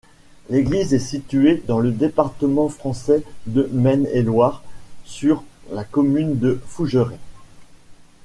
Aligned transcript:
L'église 0.49 0.95
est 0.95 0.99
située 0.99 1.61
dans 1.67 1.77
le 1.79 1.91
département 1.91 2.69
français 2.69 3.23
de 3.45 3.69
Maine-et-Loire, 3.71 4.63
sur 5.05 5.43
la 5.73 5.83
commune 5.83 6.39
de 6.39 6.59
Fougeré. 6.65 7.17